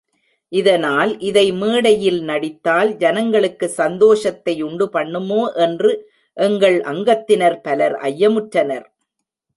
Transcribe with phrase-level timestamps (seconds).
[0.51, 5.91] இதனால், இதை மேடையில் நடித்தால் ஜனங்களுக்குச் சந்தோஷத்தையுண்டு பண்ணுமோ என்று
[6.37, 8.87] எங்கள் அங்கத்தினர் பலர் ஐயமுற்றனர்.